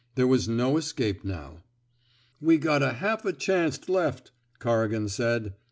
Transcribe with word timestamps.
There 0.15 0.25
was 0.25 0.49
no 0.49 0.77
escape 0.77 1.23
now. 1.23 1.61
'* 1.99 2.41
We 2.41 2.57
got 2.57 2.81
a 2.81 2.93
half 2.93 3.23
a 3.23 3.31
chanct 3.33 3.87
left," 3.87 4.31
Corrigan 4.57 5.09
said. 5.09 5.53